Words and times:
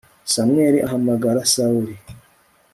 samweli 0.31 0.79
ahamagara 0.85 1.39
sawuli 1.51 1.95